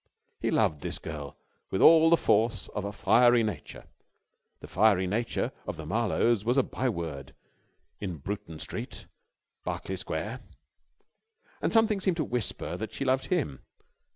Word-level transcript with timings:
He 0.39 0.49
loved 0.49 0.81
this 0.81 0.97
girl 0.97 1.37
with 1.69 1.79
all 1.79 2.09
the 2.09 2.17
force 2.17 2.69
of 2.69 2.85
a 2.85 2.91
fiery 2.91 3.43
nature 3.43 3.83
the 4.59 4.67
fiery 4.67 5.05
nature 5.05 5.51
of 5.67 5.77
the 5.77 5.85
Marlowes 5.85 6.43
was 6.43 6.57
a 6.57 6.63
byword 6.63 7.35
in 7.99 8.17
Bruton 8.17 8.57
Street, 8.57 9.05
Berkeley 9.63 9.95
Square 9.95 10.39
and 11.61 11.71
something 11.71 11.99
seemed 12.01 12.17
to 12.17 12.23
whisper 12.23 12.75
that 12.77 12.93
she 12.93 13.05
loved 13.05 13.27
him. 13.27 13.61